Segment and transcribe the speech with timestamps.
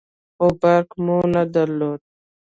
[0.35, 2.01] خو برق مو نه درلود.